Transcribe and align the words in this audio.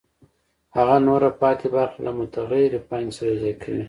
هغه 0.75 0.95
نوره 1.07 1.29
پاتې 1.41 1.67
برخه 1.75 1.99
له 2.05 2.11
متغیرې 2.19 2.79
پانګې 2.89 3.13
سره 3.17 3.29
یوځای 3.31 3.53
کوي 3.61 3.79